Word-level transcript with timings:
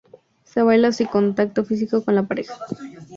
Se 0.45 0.63
baila 0.63 0.91
sin 0.93 1.05
contacto 1.05 1.63
físico 1.63 2.03
con 2.03 2.15
la 2.15 2.23
pareja. 2.27 2.55